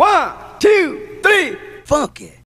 [0.00, 1.52] One, two, three,
[1.84, 2.40] funk it.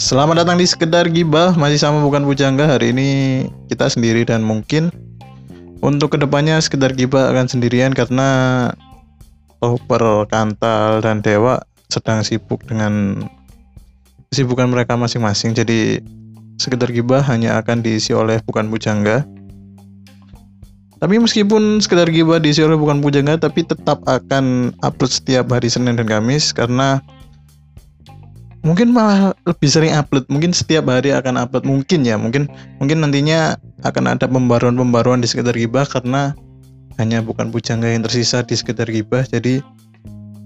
[0.00, 1.52] Selamat datang di sekedar gibah.
[1.52, 3.08] Masih sama bukan pujangga hari ini
[3.68, 4.88] kita sendiri dan mungkin
[5.84, 8.72] untuk ke depannya sekedar gibah akan sendirian karena
[9.60, 11.60] Toper, Kantal dan Dewa
[11.92, 13.20] sedang sibuk dengan
[14.32, 15.52] kesibukan mereka masing-masing.
[15.52, 16.00] Jadi
[16.56, 19.28] sekedar gibah hanya akan diisi oleh bukan pujangga
[20.96, 26.00] tapi meskipun sekedar gibah diisi oleh bukan pujangga tapi tetap akan upload setiap hari Senin
[26.00, 27.04] dan Kamis karena
[28.66, 30.26] mungkin malah lebih sering upload.
[30.26, 31.62] Mungkin setiap hari akan upload.
[31.62, 32.50] Mungkin ya mungkin
[32.82, 33.54] mungkin nantinya
[33.86, 36.34] akan ada pembaruan-pembaruan di sekitar gibah karena
[36.98, 39.22] hanya bukan pujangga yang tersisa di sekitar gibah.
[39.22, 39.62] Jadi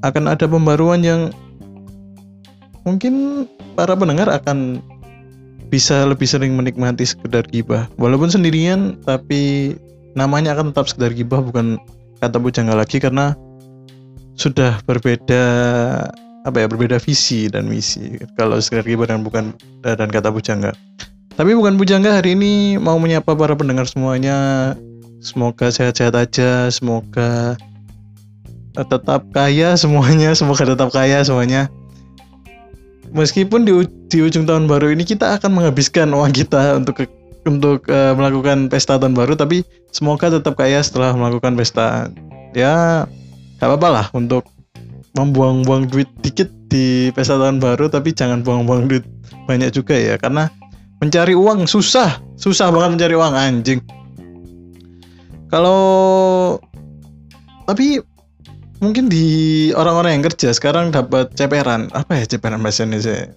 [0.05, 1.32] akan ada pembaruan yang
[2.85, 3.46] mungkin
[3.79, 4.85] para pendengar akan
[5.73, 7.88] bisa lebih sering menikmati sekedar gibah.
[7.96, 9.73] Walaupun sendirian tapi
[10.19, 11.78] namanya akan tetap sekedar gibah bukan
[12.18, 13.37] kata pujangga lagi karena
[14.34, 15.45] sudah berbeda
[16.48, 18.16] apa ya berbeda visi dan misi.
[18.38, 19.52] Kalau sekedar gibah dan bukan
[19.85, 20.73] dan kata pujangga
[21.40, 24.76] tapi bukan pujangga hari ini mau menyapa para pendengar semuanya.
[25.24, 27.57] Semoga sehat-sehat aja semoga
[28.76, 31.73] eh, tetap kaya semuanya semoga tetap kaya semuanya.
[33.16, 33.73] Meskipun di,
[34.13, 38.69] di ujung tahun baru ini kita akan menghabiskan uang kita untuk ke- untuk eh, melakukan
[38.69, 42.09] pesta tahun baru tapi semoga tetap kaya setelah melakukan pesta.
[42.52, 43.07] Ya
[43.60, 44.45] gak apa-apa lah untuk
[45.15, 49.05] membuang-buang duit dikit di pesta tahun baru tapi jangan buang-buang duit
[49.51, 50.47] banyak juga ya karena
[51.02, 53.80] mencari uang susah susah banget mencari uang anjing.
[55.51, 55.82] Kalau
[57.66, 57.99] tapi
[58.80, 59.27] mungkin di
[59.77, 63.29] orang-orang yang kerja sekarang dapat ceperan apa ya ceperan bahasa Indonesia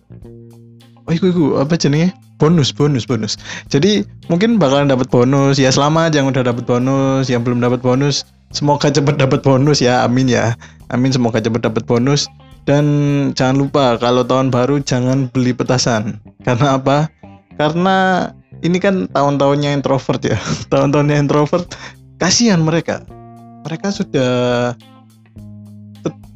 [1.08, 1.46] oh iku iku.
[1.60, 2.14] Apa jenenge?
[2.42, 3.40] Bonus bonus bonus.
[3.72, 5.62] Jadi mungkin bakalan dapat bonus.
[5.62, 10.06] Ya selamat yang udah dapat bonus yang belum dapat bonus semoga cepat dapat bonus ya.
[10.06, 10.56] Amin ya.
[10.94, 12.30] Amin semoga cepat dapat bonus.
[12.64, 12.86] Dan
[13.36, 16.22] jangan lupa kalau tahun baru jangan beli petasan.
[16.48, 17.12] Karena apa?
[17.60, 18.30] Karena
[18.64, 20.40] ini kan tahun-tahunnya introvert ya.
[20.72, 21.68] Tahun-tahunnya introvert
[22.22, 23.04] kasihan mereka.
[23.68, 24.32] Mereka sudah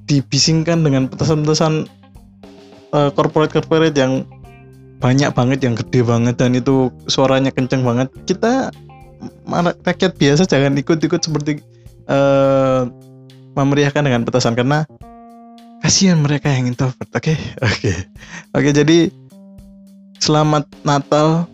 [0.08, 1.88] dibisingkan dengan petasan-petasan
[2.96, 4.24] eh, corporate-corporate yang
[4.98, 8.10] banyak banget yang gede banget dan itu suaranya kenceng banget.
[8.26, 8.74] Kita
[9.86, 11.62] rakyat biasa jangan ikut-ikut seperti
[12.10, 12.82] eh,
[13.54, 14.86] memeriahkan dengan petasan karena
[15.86, 17.34] kasihan mereka yang introvert oke?
[17.70, 17.94] Oke.
[18.58, 19.14] Oke jadi
[20.18, 21.46] selamat Natal.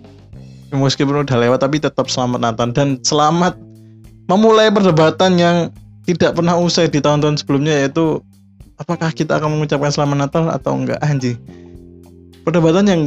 [0.73, 2.67] Meskipun udah lewat tapi tetap selamat Natal.
[2.73, 3.59] Dan selamat
[4.31, 5.57] memulai perdebatan yang
[6.07, 8.23] tidak pernah usai di tahun-tahun sebelumnya yaitu
[8.79, 10.99] apakah kita akan mengucapkan selamat Natal atau enggak?
[11.03, 11.62] Anjing
[12.43, 13.01] perdebatan yang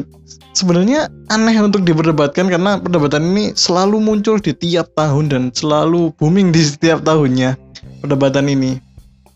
[0.57, 6.51] sebenarnya aneh untuk diperdebatkan karena perdebatan ini selalu muncul di tiap tahun dan selalu booming
[6.51, 7.55] di setiap tahunnya
[8.01, 8.81] perdebatan ini.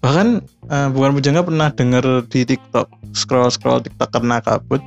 [0.00, 0.26] Bahkan
[0.72, 4.80] eh, bukan pujangga pernah dengar di TikTok scroll scroll TikTok karena kabut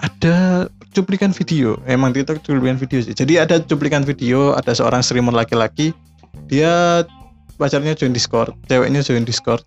[0.00, 0.66] ada
[0.96, 1.76] cuplikan video.
[1.84, 3.12] Emang TikTok cuplikan video sih.
[3.12, 5.92] Jadi ada cuplikan video ada seorang streamer laki-laki
[6.46, 7.02] dia
[7.56, 9.64] pacarnya join Discord ceweknya join Discord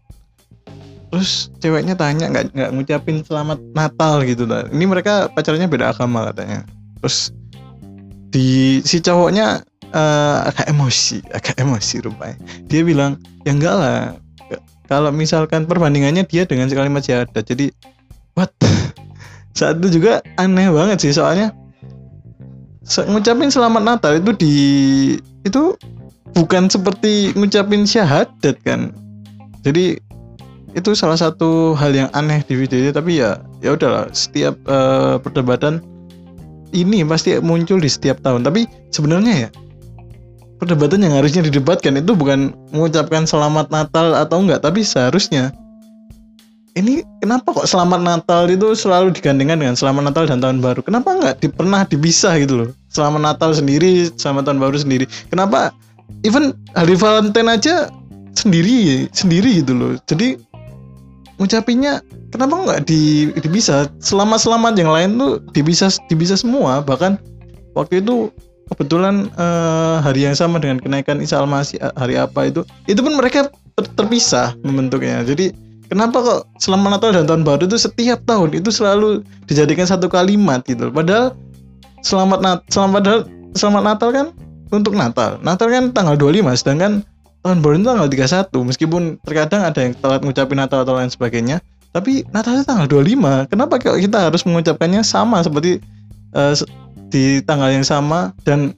[1.09, 6.29] terus ceweknya tanya nggak nggak ngucapin selamat Natal gitu nah ini mereka pacarnya beda agama
[6.29, 6.65] katanya.
[7.01, 7.33] Terus
[8.29, 12.37] di si cowoknya eh, agak emosi agak emosi rupanya.
[12.69, 13.99] Dia bilang ya enggak lah.
[14.89, 17.45] Kalau misalkan perbandingannya dia dengan kalimat syahadat.
[17.45, 17.69] Jadi
[18.33, 18.53] what?
[19.57, 21.53] Saat itu juga aneh banget sih soalnya
[22.89, 24.55] ngucapin selamat Natal itu di
[25.45, 25.77] itu
[26.33, 28.93] bukan seperti ngucapin syahadat kan.
[29.61, 29.99] Jadi
[30.77, 35.15] itu salah satu hal yang aneh di video ini tapi ya ya udahlah setiap eh,
[35.21, 35.81] perdebatan
[36.73, 38.45] ini pasti muncul di setiap tahun.
[38.45, 39.49] Tapi sebenarnya ya
[40.59, 45.55] perdebatan yang harusnya didebatkan itu bukan mengucapkan selamat Natal atau enggak tapi seharusnya
[46.75, 50.83] ini kenapa kok selamat Natal itu selalu digandengkan dengan selamat Natal dan tahun baru?
[50.83, 52.69] Kenapa enggak di, pernah dipisah gitu loh?
[52.91, 55.05] Selamat Natal sendiri selamat tahun baru sendiri.
[55.31, 55.73] Kenapa
[56.27, 57.89] even hari Valentine aja
[58.35, 59.91] sendiri sendiri gitu loh?
[60.05, 60.39] Jadi
[61.39, 63.87] ngucapinnya kenapa nggak di dipisah?
[64.03, 66.83] Selama selamat yang lain tuh dipisah dipisah semua.
[66.83, 67.17] Bahkan
[67.73, 68.29] waktu itu
[68.69, 73.17] kebetulan eh, hari yang sama dengan kenaikan Isa Al-Masih eh, hari apa itu itu pun
[73.17, 73.49] mereka
[73.79, 75.25] ter- terpisah membentuknya.
[75.25, 75.55] Jadi
[75.89, 80.61] kenapa kok selamat Natal dan tahun baru itu setiap tahun itu selalu dijadikan satu kalimat
[80.69, 81.33] gitu padahal
[82.05, 83.25] selamat Nat selamat
[83.57, 84.27] selamat Natal kan
[84.69, 85.41] untuk Natal.
[85.41, 87.01] Natal kan tanggal 25 sedangkan
[87.45, 91.63] tahun baru itu tanggal 31 meskipun terkadang ada yang telat ngucapin Natal atau lain sebagainya
[91.89, 95.81] tapi Natalnya tanggal 25 kenapa kok kita harus mengucapkannya sama seperti
[96.53, 96.69] se-
[97.09, 98.77] di tanggal yang sama dan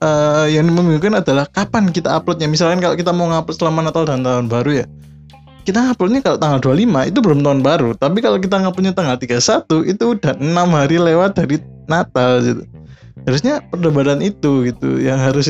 [0.00, 2.46] eh, yang membingungkan adalah kapan kita uploadnya.
[2.46, 4.86] Misalkan kalau kita mau ngupload selama Natal dan tahun baru ya,
[5.64, 7.90] kita uploadnya kalau tanggal 25 itu belum tahun baru.
[7.96, 11.56] Tapi kalau kita nguploadnya tanggal 31 itu udah enam hari lewat dari
[11.88, 12.62] Natal gitu.
[13.22, 15.46] Harusnya perdebatan itu gitu yang harus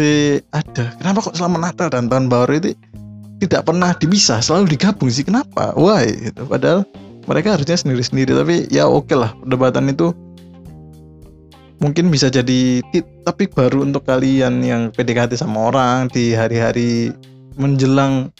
[0.52, 0.84] ada.
[0.98, 2.76] Kenapa kok selama Natal dan tahun baru itu
[3.42, 5.24] tidak pernah dipisah, selalu digabung sih?
[5.24, 5.74] Kenapa?
[5.74, 6.30] Why?
[6.30, 6.42] Gitu.
[6.46, 6.84] Padahal
[7.26, 8.34] mereka harusnya sendiri-sendiri.
[8.34, 10.12] Tapi ya oke lah perdebatan itu
[11.82, 12.78] mungkin bisa jadi
[13.26, 17.10] tapi baru untuk kalian yang PDKT sama orang di hari-hari
[17.58, 18.30] menjelang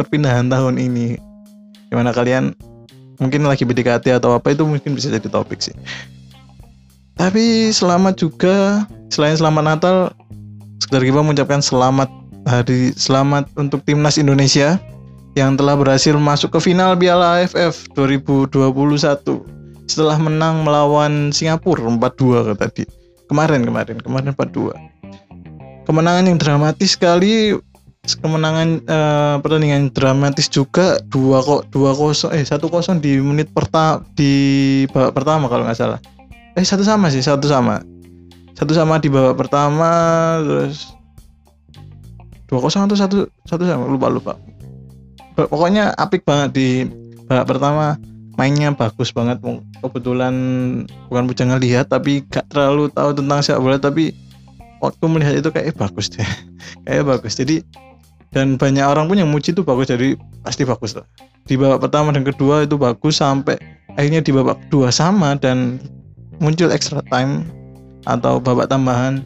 [0.00, 1.20] perpindahan tahun ini
[1.92, 2.56] gimana kalian
[3.20, 5.76] mungkin lagi PDKT atau apa itu mungkin bisa jadi topik sih
[7.26, 10.14] tapi selamat juga selain selamat Natal
[10.78, 12.06] sekedar kita mengucapkan selamat
[12.46, 14.78] hari selamat untuk timnas Indonesia
[15.34, 18.62] yang telah berhasil masuk ke final Piala AFF 2021
[19.90, 22.86] setelah menang melawan Singapura 4-2 tadi.
[23.26, 25.82] Kemarin kemarin kemarin 4-2.
[25.82, 27.58] Kemenangan yang dramatis sekali
[28.22, 34.06] kemenangan uh, pertandingan dramatis juga dua kok dua kosong eh satu kosong di menit pertama
[34.14, 35.98] di babak pertama kalau nggak salah
[36.56, 37.84] eh satu sama sih satu sama.
[38.56, 39.92] Satu sama di babak pertama
[40.40, 40.96] terus
[42.48, 44.32] dua kosong atau satu satu sama lupa lupa.
[45.36, 46.68] Pokoknya apik banget di
[47.28, 48.00] babak pertama.
[48.36, 49.40] Mainnya bagus banget
[49.80, 50.34] kebetulan
[51.08, 54.12] bukan bujangan lihat tapi gak terlalu tahu tentang sepak bola tapi
[54.84, 56.28] waktu melihat itu kayak bagus deh.
[56.84, 57.32] Kayak bagus.
[57.40, 57.64] Jadi
[58.36, 61.08] dan banyak orang pun yang muji itu bagus jadi pasti bagus lah.
[61.48, 63.56] Di babak pertama dan kedua itu bagus sampai
[63.96, 65.80] akhirnya di babak kedua sama dan
[66.42, 67.46] muncul extra time
[68.06, 69.22] atau babak tambahan.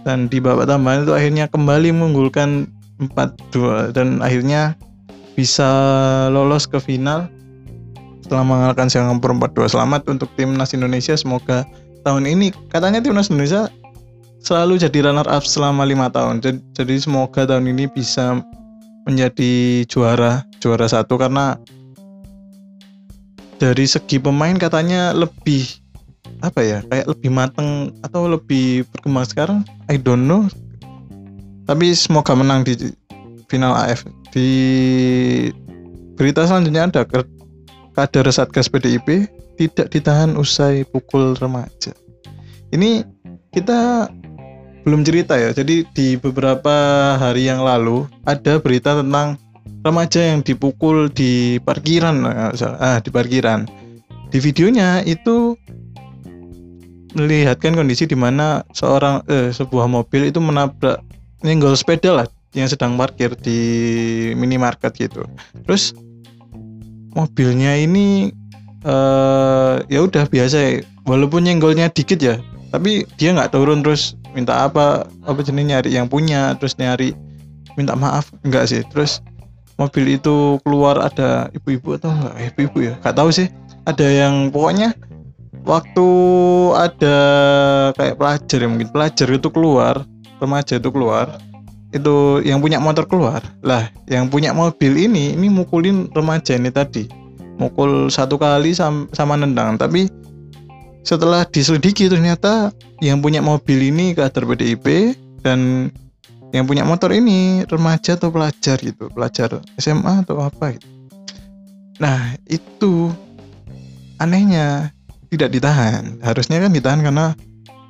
[0.00, 2.68] Dan di babak tambahan itu akhirnya kembali mengunggulkan
[3.00, 4.76] 4-2 dan akhirnya
[5.36, 5.68] bisa
[6.32, 7.28] lolos ke final
[8.20, 11.64] setelah mengalahkan Singapura 4-2 selamat untuk timnas Indonesia semoga
[12.04, 13.72] tahun ini katanya timnas Indonesia
[14.40, 16.40] selalu jadi runner up selama lima tahun.
[16.72, 18.40] Jadi, semoga tahun ini bisa
[19.04, 21.56] menjadi juara juara satu karena
[23.60, 25.79] dari segi pemain katanya lebih
[26.40, 29.58] apa ya kayak lebih mateng atau lebih berkembang sekarang
[29.92, 30.48] I don't know
[31.68, 32.74] tapi semoga menang di
[33.46, 34.48] final AF di
[36.14, 37.02] berita selanjutnya ada
[37.96, 39.28] kader Satgas PDIP
[39.60, 41.92] tidak ditahan usai pukul remaja.
[42.72, 43.04] Ini
[43.52, 44.08] kita
[44.88, 45.52] belum cerita ya.
[45.52, 46.72] Jadi di beberapa
[47.20, 49.36] hari yang lalu ada berita tentang
[49.84, 52.24] remaja yang dipukul di parkiran
[52.80, 53.68] ah di parkiran.
[54.32, 55.59] Di videonya itu
[57.16, 61.02] melihatkan kondisi di mana seorang eh, sebuah mobil itu menabrak
[61.42, 63.58] nyenggol sepeda lah yang sedang parkir di
[64.34, 65.22] minimarket gitu.
[65.66, 65.94] Terus
[67.14, 68.30] mobilnya ini
[68.86, 70.70] uh, ya udah biasa ya.
[71.04, 72.38] walaupun nyenggolnya dikit ya
[72.70, 77.12] tapi dia nggak turun terus minta apa apa jenis nyari yang punya terus nyari
[77.74, 79.18] minta maaf enggak sih terus
[79.74, 83.50] mobil itu keluar ada ibu-ibu atau enggak eh, ibu-ibu ya nggak tahu sih
[83.90, 84.94] ada yang pokoknya
[85.64, 86.08] waktu
[86.76, 87.18] ada
[87.96, 90.04] kayak pelajar ya mungkin pelajar itu keluar
[90.40, 91.40] remaja itu keluar
[91.90, 93.42] itu yang punya motor keluar.
[93.66, 97.10] Lah yang punya mobil ini ini mukulin remaja ini tadi.
[97.60, 99.76] Mukul satu kali sama, sama nendang.
[99.76, 100.08] Tapi
[101.04, 102.72] setelah diselidiki ternyata
[103.04, 105.90] yang punya mobil ini kader PDIP dan
[106.50, 109.10] yang punya motor ini remaja atau pelajar gitu.
[109.12, 110.88] Pelajar SMA atau apa gitu.
[112.00, 113.12] Nah itu
[114.16, 114.94] anehnya
[115.30, 116.18] tidak ditahan.
[116.20, 117.32] Harusnya kan ditahan karena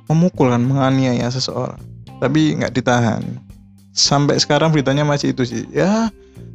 [0.07, 1.81] memukul kan menganiaya seseorang.
[2.21, 3.25] Tapi nggak ditahan.
[3.91, 5.65] Sampai sekarang beritanya masih itu sih.
[5.73, 6.13] Ya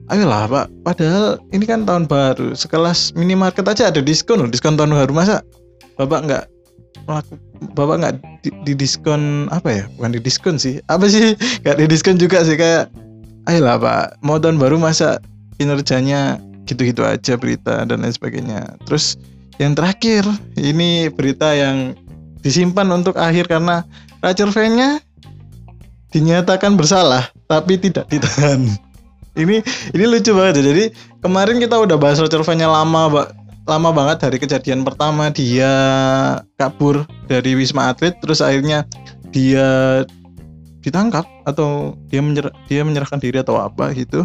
[0.09, 0.67] ayolah pak.
[0.87, 2.55] Padahal ini kan tahun baru.
[2.55, 4.49] Sekelas minimarket aja ada diskon loh.
[4.49, 5.43] Diskon tahun baru masa
[5.99, 6.45] bapak nggak
[7.07, 7.35] melaku,
[7.75, 8.15] bapak nggak
[8.47, 9.85] di, di diskon apa ya?
[9.99, 10.79] Bukan di diskon sih.
[10.87, 11.35] Apa sih?
[11.67, 12.89] Nggak di diskon juga sih kayak
[13.51, 14.05] ayolah pak.
[14.23, 15.19] Mau tahun baru masa
[15.59, 18.79] kinerjanya gitu-gitu aja berita dan lain sebagainya.
[18.87, 19.19] Terus
[19.57, 20.25] yang terakhir
[20.57, 21.97] ini berita yang
[22.45, 23.83] disimpan untuk akhir karena
[24.21, 25.01] Rachel nya
[26.13, 28.69] dinyatakan bersalah tapi tidak ditahan.
[29.41, 29.61] ini
[29.93, 30.73] ini lucu banget ya.
[30.73, 30.85] Jadi
[31.21, 33.29] kemarin kita udah bahas Rocervanya lama
[33.67, 35.73] lama banget dari kejadian pertama dia
[36.57, 38.87] kabur dari Wisma Atlet terus akhirnya
[39.35, 40.03] dia
[40.87, 44.23] ditangkap atau dia menyerah, dia menyerahkan diri atau apa gitu.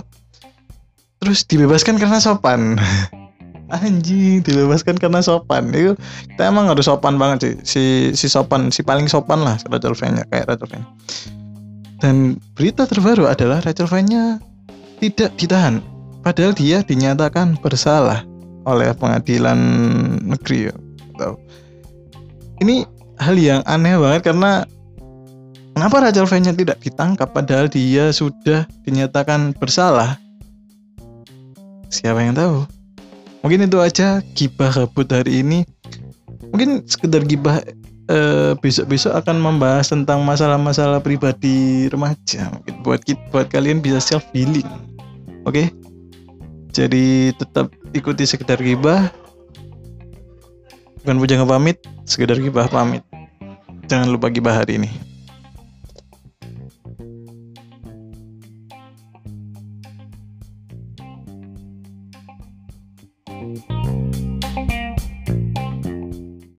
[1.21, 2.77] Terus dibebaskan karena sopan.
[3.71, 5.71] Anjing, dibebaskan karena sopan.
[5.71, 5.95] Itu
[6.35, 7.55] kita emang harus sopan banget sih.
[7.63, 10.83] Si si sopan, si paling sopan lah Rachel kayak Rachel
[12.01, 14.41] dan berita terbaru adalah Rachel Van-nya
[14.97, 15.85] tidak ditahan,
[16.25, 18.25] padahal dia dinyatakan bersalah
[18.65, 19.57] oleh pengadilan
[20.25, 20.73] negeri.
[20.73, 20.75] Ya.
[22.61, 22.89] Ini
[23.21, 24.65] hal yang aneh banget karena
[25.71, 30.19] Kenapa Rachel V-nya tidak ditangkap padahal dia sudah dinyatakan bersalah?
[31.87, 32.67] Siapa yang tahu?
[33.41, 35.65] Mungkin itu aja gibah kabut hari ini.
[36.53, 37.61] Mungkin sekedar gibah
[38.09, 42.53] eh, besok-besok akan membahas tentang masalah-masalah pribadi remaja.
[42.53, 44.67] Mungkin buat kita, buat kalian bisa self healing.
[45.49, 45.73] Oke?
[46.71, 49.09] Jadi tetap ikuti sekedar gibah.
[51.01, 53.01] Bukan bujang pamit, sekedar gibah pamit.
[53.89, 55.10] Jangan lupa gibah hari ini.